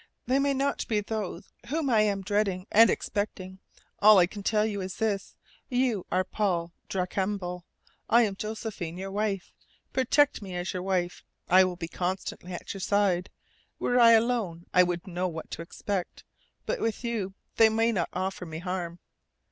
[0.25, 3.59] "They may not be those whom I am dreading and expecting.
[3.99, 5.35] All I can tell you is this:
[5.69, 7.65] You are Paul Darcambal.
[8.09, 9.53] I am Josephine, your wife.
[9.93, 11.23] Protect me as a wife.
[11.49, 13.29] I will be constantly at your side.
[13.77, 16.23] Were I alone I would know what to expect.
[16.65, 18.97] But with you they may not offer me harm.